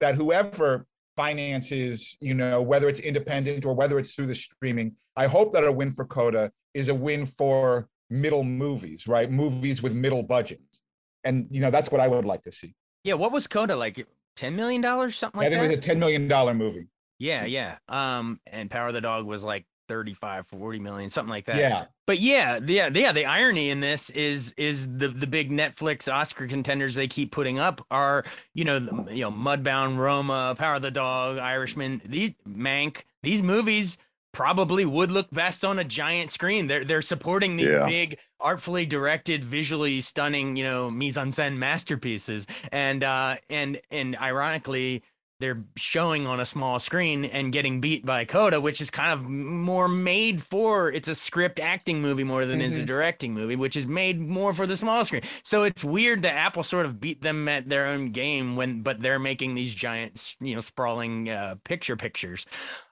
[0.00, 0.86] that whoever
[1.16, 5.64] finances, you know, whether it's independent or whether it's through the streaming, I hope that
[5.64, 9.30] a win for Coda is a win for middle movies, right?
[9.30, 10.80] Movies with middle budgets.
[11.24, 12.74] And, you know, that's what I would like to see.
[13.04, 13.14] Yeah.
[13.14, 14.06] What was Coda like?
[14.38, 15.56] ten million dollars, something like that.
[15.56, 16.86] I think it was a ten million dollar movie.
[17.18, 17.78] Yeah, yeah.
[17.88, 21.86] Um, and Power of the Dog was like 35 40 million something like that yeah
[22.06, 26.46] but yeah yeah yeah the irony in this is is the the big netflix oscar
[26.46, 30.82] contenders they keep putting up are you know the, you know mudbound roma power of
[30.82, 33.96] the dog irishman these mank these movies
[34.38, 36.68] probably would look best on a giant screen.
[36.68, 37.86] They're they're supporting these yeah.
[37.86, 42.46] big, artfully directed, visually stunning, you know, mise en scène masterpieces.
[42.70, 45.02] And uh and and ironically,
[45.40, 49.28] they're showing on a small screen and getting beat by Coda, which is kind of
[49.28, 52.68] more made for it's a script acting movie more than mm-hmm.
[52.68, 52.86] is a mm-hmm.
[52.86, 55.22] directing movie, which is made more for the small screen.
[55.42, 59.02] So it's weird that Apple sort of beat them at their own game when, but
[59.02, 62.46] they're making these giant, you know, sprawling uh, picture pictures.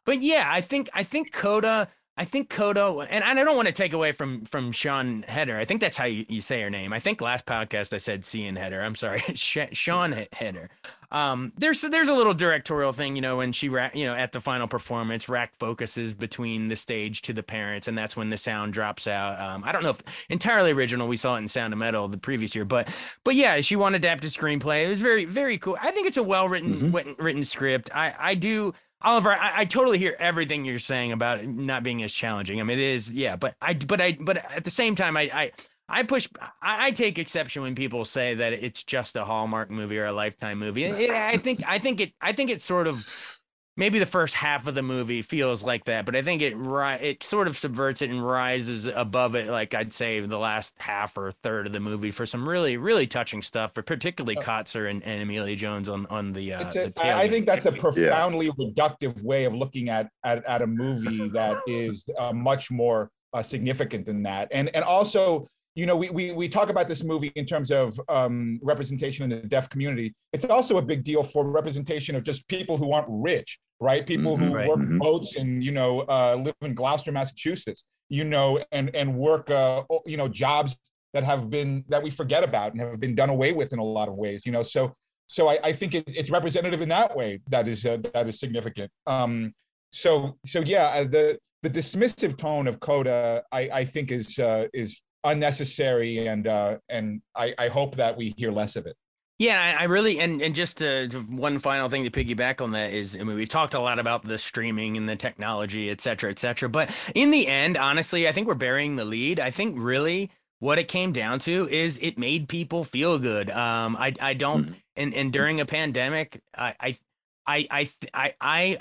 [0.07, 1.89] But yeah, I think I think Coda
[2.19, 5.59] I think Coda, and I don't want to take away from from Sean Heder.
[5.59, 6.95] I think that's how you, you say her name.
[6.95, 8.81] I think last podcast I said Cian Heder.
[8.81, 10.71] I'm sorry, Sean Heder.
[11.11, 14.41] Um, there's there's a little directorial thing, you know, when she you know at the
[14.41, 18.73] final performance, rack focuses between the stage to the parents, and that's when the sound
[18.73, 19.39] drops out.
[19.39, 21.09] Um, I don't know if entirely original.
[21.09, 22.89] We saw it in Sound of Metal the previous year, but
[23.25, 24.87] but yeah, she won adapted screenplay.
[24.87, 25.77] It was very very cool.
[25.83, 27.23] I think it's a well written mm-hmm.
[27.23, 27.91] written script.
[27.95, 32.03] I I do Oliver, I, I, totally hear everything you're saying about it not being
[32.03, 32.61] as challenging.
[32.61, 35.23] I mean, it is, yeah, but I, but I, but at the same time, I,
[35.33, 35.53] I,
[35.89, 36.29] I push,
[36.63, 40.13] I, I take exception when people say that it's just a Hallmark movie or a
[40.13, 40.85] Lifetime movie.
[40.85, 43.39] It, I think, I think it, I think it's sort of
[43.77, 47.23] maybe the first half of the movie feels like that, but I think it it
[47.23, 49.49] sort of subverts it and rises above it.
[49.49, 53.07] Like I'd say the last half or third of the movie for some really really
[53.07, 54.37] touching stuff, for particularly.
[54.47, 56.55] Kotsur and, and Emilia Jones on on the.
[56.55, 58.53] Uh, a, the I think that's a profoundly yeah.
[58.59, 63.43] reductive way of looking at at, at a movie that is uh, much more uh,
[63.43, 67.31] significant than that, and and also you know, we, we, we talk about this movie
[67.37, 70.15] in terms of um, representation in the deaf community.
[70.33, 74.05] It's also a big deal for representation of just people who aren't rich, right?
[74.07, 74.69] People mm-hmm, who right.
[74.69, 74.99] work mm-hmm.
[74.99, 79.83] boats and, you know, uh, live in Gloucester, Massachusetts, you know, and, and work, uh,
[80.07, 80.79] you know, jobs
[81.13, 83.85] that have been, that we forget about and have been done away with in a
[83.85, 84.63] lot of ways, you know?
[84.63, 84.95] So,
[85.27, 88.41] so I, I think it, it's representative in that way that is, uh, that is
[88.41, 88.91] significant.
[89.07, 89.53] Um,
[89.91, 94.69] so, so yeah, uh, the, the dismissive tone of Coda, I, I think is, uh,
[94.73, 98.97] is unnecessary, and uh, and I, I hope that we hear less of it.
[99.39, 102.95] Yeah, I really and and just to, to, one final thing to piggyback on that
[102.95, 106.31] is I mean we've talked a lot about the streaming and the technology, et cetera,
[106.31, 106.71] et cetera.
[106.71, 109.39] But in the end, honestly, I think we're burying the lead.
[109.39, 113.51] I think really what it came down to is it made people feel good.
[113.51, 114.75] Um, I I don't mm-hmm.
[114.97, 116.99] and and during a pandemic, I I
[117.47, 118.79] I I I, I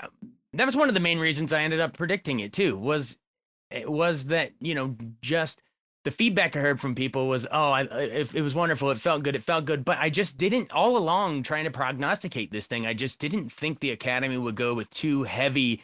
[0.54, 3.18] that was one of the main reasons I ended up predicting it too was
[3.70, 5.60] it was that you know just
[6.06, 8.92] the feedback I heard from people was, oh, I, it, it was wonderful.
[8.92, 9.34] It felt good.
[9.34, 9.84] It felt good.
[9.84, 13.80] But I just didn't, all along trying to prognosticate this thing, I just didn't think
[13.80, 15.82] the Academy would go with two heavy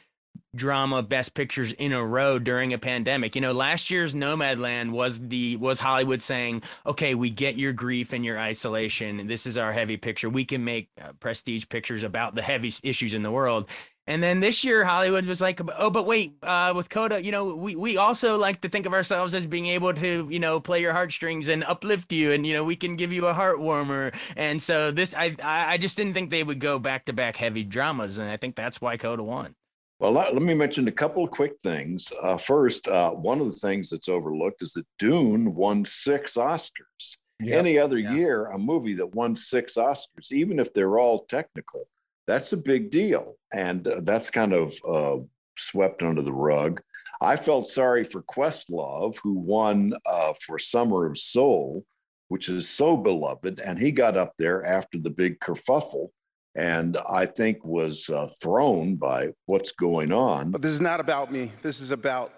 [0.55, 3.35] drama best pictures in a row during a pandemic.
[3.35, 8.13] You know, last year's Nomadland was the was Hollywood saying, "Okay, we get your grief
[8.13, 9.27] and your isolation.
[9.27, 10.31] This is our heavy picture.
[10.31, 13.69] We can make uh, prestige pictures about the heavy issues in the world."
[14.07, 17.55] And then this year, Hollywood was like, "Oh, but wait, uh, with Coda, you know,
[17.55, 20.81] we we also like to think of ourselves as being able to, you know, play
[20.81, 24.11] your heartstrings and uplift you, and you know, we can give you a heart warmer."
[24.37, 27.63] And so this, I I just didn't think they would go back to back heavy
[27.63, 29.55] dramas, and I think that's why Coda won.
[30.01, 32.13] Well, let, let me mention a couple of quick things.
[32.21, 37.19] Uh, first, uh, one of the things that's overlooked is that Dune won six Oscars.
[37.41, 37.57] Yep.
[37.57, 38.13] Any other yeah.
[38.13, 41.87] year, a movie that won six Oscars, even if they're all technical,
[42.27, 43.35] that's a big deal.
[43.53, 45.17] And uh, that's kind of uh,
[45.57, 46.81] swept under the rug.
[47.21, 51.85] I felt sorry for Questlove, who won uh, for Summer of Soul,
[52.29, 53.61] which is so beloved.
[53.61, 56.09] And he got up there after the big kerfuffle
[56.55, 60.51] and I think was uh, thrown by what's going on.
[60.51, 61.51] But this is not about me.
[61.63, 62.33] This is about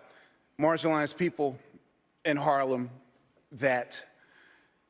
[0.59, 1.59] marginalized people
[2.25, 2.91] in Harlem
[3.53, 4.03] that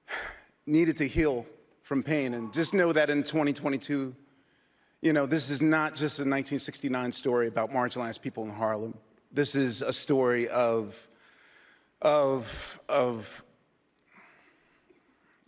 [0.67, 1.47] needed to heal
[1.83, 2.35] from pain.
[2.35, 4.15] And just know that in 2022,
[5.05, 8.95] you know, this is not just a 1969 story about marginalized people in Harlem.
[9.31, 10.97] This is a story of,
[12.01, 13.45] of, of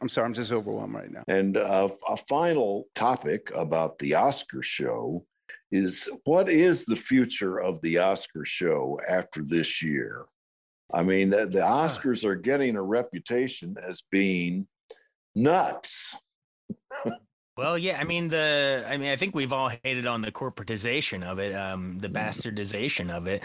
[0.03, 1.23] I'm sorry, I'm just overwhelmed right now.
[1.29, 5.25] And uh, a final topic about the Oscar show
[5.73, 10.27] is what is the future of the Oscar show after this year?
[10.93, 14.69] I mean, the, the Oscars are getting a reputation as being
[15.35, 16.15] nuts.
[17.57, 21.25] Well, yeah, I mean the I mean I think we've all hated on the corporatization
[21.25, 22.15] of it, um the mm.
[22.15, 23.43] bastardization of it.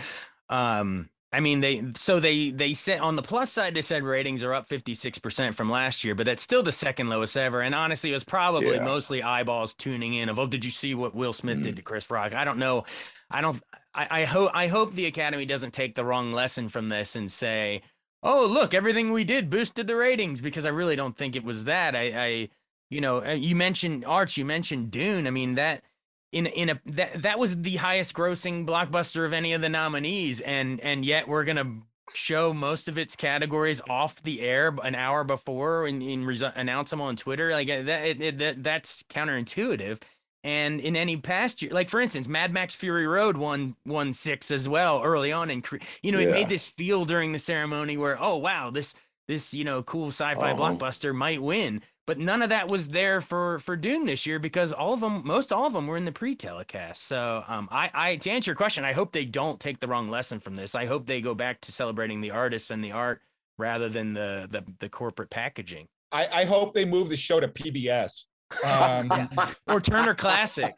[0.49, 4.43] Um I mean, they so they they said on the plus side they said ratings
[4.43, 7.61] are up 56% from last year, but that's still the second lowest ever.
[7.61, 8.83] And honestly, it was probably yeah.
[8.83, 11.63] mostly eyeballs tuning in of oh, did you see what Will Smith mm.
[11.63, 12.33] did to Chris Rock?
[12.33, 12.83] I don't know.
[13.29, 13.61] I don't
[13.93, 17.31] I, I hope I hope the Academy doesn't take the wrong lesson from this and
[17.31, 17.81] say,
[18.23, 21.63] oh look, everything we did boosted the ratings because I really don't think it was
[21.63, 21.95] that.
[21.95, 22.49] I, I
[22.91, 25.25] you know, uh, you mentioned Arch, you mentioned Dune.
[25.25, 25.83] I mean that
[26.31, 30.41] in in a that that was the highest grossing blockbuster of any of the nominees
[30.41, 31.81] and and yet we're going to
[32.13, 37.15] show most of its categories off the air an hour before and, announce them on
[37.15, 40.01] Twitter like uh, that, it, it, that that's counterintuitive
[40.43, 44.51] and in any past year like for instance Mad Max Fury Road won won 6
[44.51, 45.65] as well early on and
[46.01, 46.27] you know yeah.
[46.27, 48.93] it made this feel during the ceremony where oh wow this
[49.27, 50.61] this you know cool sci-fi uh-huh.
[50.61, 54.73] blockbuster might win but none of that was there for for Dune this year because
[54.73, 57.01] all of them, most all of them, were in the pre-telecast.
[57.01, 60.09] So, um, I, I to answer your question, I hope they don't take the wrong
[60.09, 60.75] lesson from this.
[60.75, 63.21] I hope they go back to celebrating the artists and the art
[63.57, 65.87] rather than the the, the corporate packaging.
[66.11, 68.25] I, I hope they move the show to PBS
[68.67, 69.09] um,
[69.69, 70.75] or Turner Classic.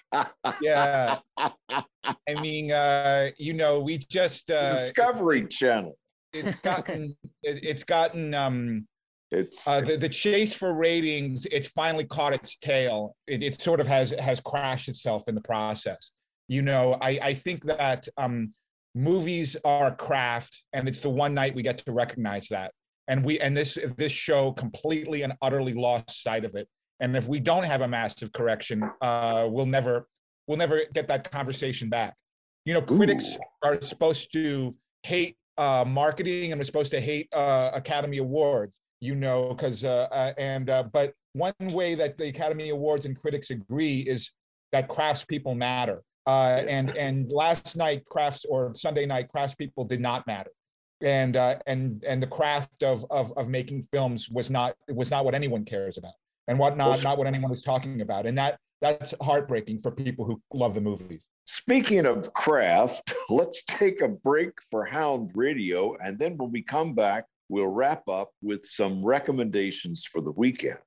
[0.62, 5.98] Yeah, I mean, uh, you know, we just uh, Discovery Channel.
[6.32, 8.88] It's gotten it, it's gotten um
[9.34, 11.46] it's uh, the, the chase for ratings.
[11.48, 13.16] It's finally caught its tail.
[13.28, 16.12] It, it sort of has has crashed itself in the process.
[16.48, 18.54] You know, I I think that um,
[18.96, 22.72] movies are a craft, and it's the one night we get to recognize that.
[23.08, 26.68] And we and this this show completely and utterly lost sight of it.
[27.00, 30.08] And if we don't have a massive correction, uh, we'll never
[30.48, 32.16] we'll never get that conversation back.
[32.66, 33.68] You know, critics Ooh.
[33.68, 39.16] are supposed to hate uh, marketing and we're supposed to hate uh, Academy Awards you
[39.16, 43.50] know, because uh, uh, and uh, but one way that the Academy Awards and critics
[43.50, 44.32] agree is
[44.72, 46.04] that craftspeople matter.
[46.26, 50.52] Uh, and and last night, crafts or Sunday night, craftspeople did not matter,
[51.02, 55.26] and uh, and and the craft of, of of making films was not was not
[55.26, 56.14] what anyone cares about,
[56.48, 60.24] and what not not what anyone was talking about, and that that's heartbreaking for people
[60.24, 61.26] who love the movies.
[61.46, 66.94] Speaking of craft, let's take a break for Hound Radio, and then when we come
[66.94, 70.80] back, we'll wrap up with some recommendations for the weekend.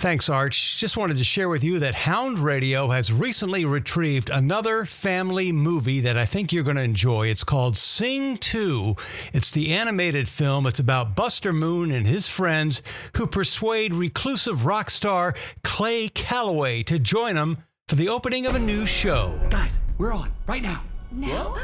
[0.00, 0.78] Thanks, Arch.
[0.78, 6.00] Just wanted to share with you that Hound Radio has recently retrieved another family movie
[6.00, 7.26] that I think you're going to enjoy.
[7.26, 8.94] It's called Sing 2.
[9.34, 10.66] It's the animated film.
[10.66, 12.82] It's about Buster Moon and his friends
[13.18, 18.58] who persuade reclusive rock star Clay Calloway to join them for the opening of a
[18.58, 19.38] new show.
[19.50, 20.82] Guys, we're on right now.
[21.12, 21.54] Now?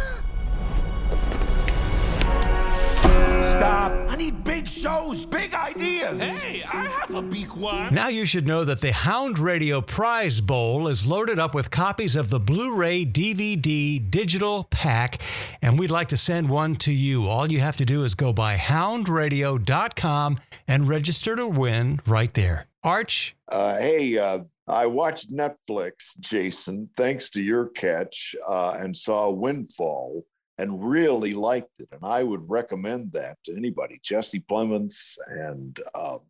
[3.66, 3.92] Stop.
[4.08, 6.20] I need big shows, big ideas.
[6.20, 7.92] Hey, I have a big one.
[7.92, 12.14] Now you should know that the Hound Radio Prize Bowl is loaded up with copies
[12.14, 15.20] of the Blu ray DVD digital pack,
[15.62, 17.28] and we'd like to send one to you.
[17.28, 20.36] All you have to do is go by houndradio.com
[20.68, 22.66] and register to win right there.
[22.84, 23.34] Arch?
[23.48, 30.24] Uh, hey, uh, I watched Netflix, Jason, thanks to your catch, uh, and saw Windfall
[30.58, 31.88] and really liked it.
[31.92, 34.00] And I would recommend that to anybody.
[34.02, 36.20] Jesse Plemons and um,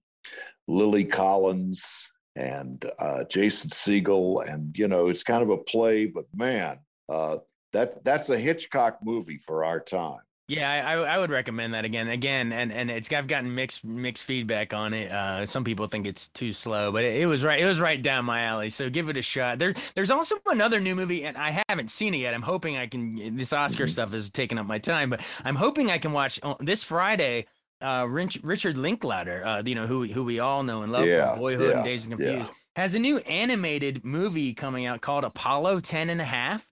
[0.67, 4.49] Lily Collins and uh, Jason Segel.
[4.49, 7.39] And, you know, it's kind of a play, but man, uh,
[7.73, 10.26] that that's a Hitchcock movie for our time.
[10.49, 14.23] Yeah, I, I would recommend that again, again, and and it's I've gotten mixed mixed
[14.23, 15.11] feedback on it.
[15.11, 17.59] Uh, some people think it's too slow, but it, it, was right.
[17.59, 18.71] It was right down my alley.
[18.71, 19.59] So give it a shot.
[19.59, 22.33] There, there's also another new movie, and I haven't seen it yet.
[22.33, 23.37] I'm hoping I can.
[23.37, 23.91] This Oscar mm-hmm.
[23.91, 27.47] stuff is taking up my time, but I'm hoping I can watch this Friday.
[27.83, 31.41] Uh, Richard Linklater, uh, you know who who we all know and love yeah, from
[31.41, 32.83] Boyhood yeah, and Dazed and Confused, yeah.
[32.83, 36.71] has a new animated movie coming out called Apollo 10 and a half.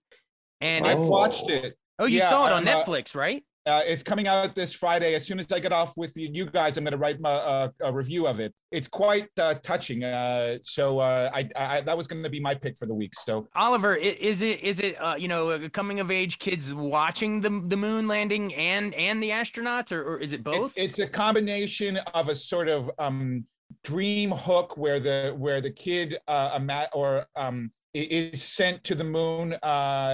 [0.61, 1.77] And I've watched it.
[1.99, 3.43] Oh, you saw it on uh, Netflix, right?
[3.67, 5.15] Uh, it's coming out this Friday.
[5.15, 7.69] As soon as I get off with you guys, I'm going to write my, uh,
[7.81, 8.53] a review of it.
[8.71, 10.05] It's quite uh, touching.
[10.05, 13.15] Uh, so uh, I, I, that was going to be my pick for the week.
[13.15, 17.65] So Oliver, is it is it uh, you know coming of age kids watching the
[17.67, 20.77] the moon landing and and the astronauts, or, or is it both?
[20.77, 23.47] It, it's a combination of a sort of um,
[23.83, 29.57] dream hook where the where the kid uh, or um, is sent to the moon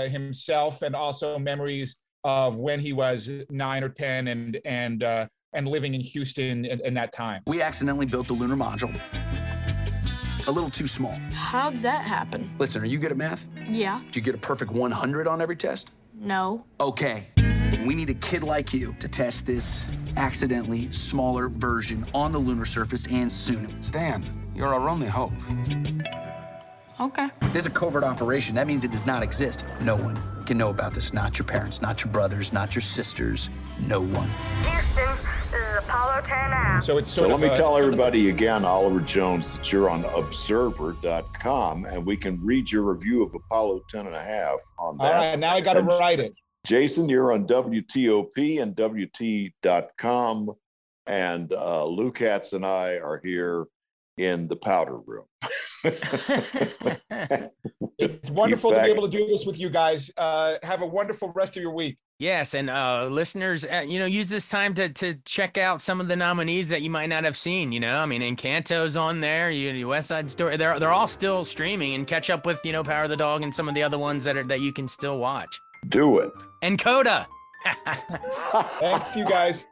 [0.08, 5.66] himself, and also memories of when he was nine or ten and and uh, and
[5.66, 7.42] living in Houston in, in that time.
[7.46, 8.98] We accidentally built the lunar module
[10.46, 11.12] a little too small.
[11.32, 12.50] How'd that happen?
[12.58, 13.46] Listen, are you good at math?
[13.68, 14.00] Yeah.
[14.06, 15.92] Did you get a perfect 100 on every test?
[16.14, 16.64] No.
[16.80, 17.28] Okay.
[17.86, 22.66] We need a kid like you to test this accidentally smaller version on the lunar
[22.66, 23.82] surface and soon.
[23.82, 24.22] Stan,
[24.54, 25.32] you're our only hope.
[27.00, 27.28] Okay.
[27.52, 28.54] This is a covert operation.
[28.54, 29.64] That means it does not exist.
[29.80, 30.16] No one
[30.50, 31.12] can know about this.
[31.12, 33.50] Not your parents, not your brothers, not your sisters.
[33.86, 34.28] No one.
[34.64, 35.16] Houston,
[35.52, 36.80] this is Apollo 10 now.
[36.80, 42.04] So it's so let me tell everybody again, Oliver Jones, that you're on observer.com and
[42.04, 45.04] we can read your review of Apollo 10 and a half on that.
[45.04, 46.34] All right, now I got to write it.
[46.66, 50.50] Jason, you're on WTOP and WT.com.
[51.06, 53.66] And uh, Lou Katz and I are here
[54.20, 55.24] in the powder room.
[57.98, 60.10] it's wonderful to be able to do this with you guys.
[60.16, 61.96] Uh, have a wonderful rest of your week.
[62.18, 66.02] Yes, and uh, listeners, uh, you know, use this time to to check out some
[66.02, 67.72] of the nominees that you might not have seen.
[67.72, 69.50] You know, I mean, Encanto's on there.
[69.50, 70.58] You, West Side Story.
[70.58, 73.42] They're they're all still streaming, and catch up with you know Power of the Dog
[73.42, 75.58] and some of the other ones that are that you can still watch.
[75.88, 76.30] Do it.
[76.60, 77.26] And Coda.
[77.84, 79.66] Thank you guys.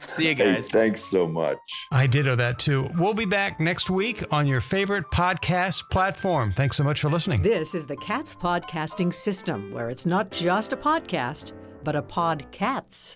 [0.00, 0.66] See you guys.
[0.66, 1.58] Hey, thanks so much.
[1.92, 2.88] I ditto that too.
[2.96, 6.52] We'll be back next week on your favorite podcast platform.
[6.52, 7.42] Thanks so much for listening.
[7.42, 11.52] This is the CATS Podcasting System, where it's not just a podcast,
[11.84, 13.14] but a podcats.